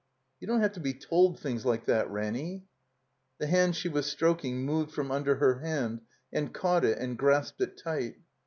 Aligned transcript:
"You 0.39 0.47
don't 0.47 0.61
have 0.61 0.71
to 0.71 0.79
be 0.79 0.95
told 0.95 1.39
things 1.39 1.63
like 1.63 1.85
that, 1.85 2.09
Ranny." 2.09 2.65
The 3.37 3.45
hand 3.45 3.75
she 3.75 3.87
was 3.87 4.07
stroking 4.07 4.65
moved 4.65 4.91
from 4.91 5.11
under 5.11 5.35
her 5.35 5.59
hand 5.59 6.01
and 6.33 6.51
caught 6.51 6.83
it 6.83 6.97
and 6.97 7.19
grasped 7.19 7.61
it 7.61 7.77
tight. 7.77 8.15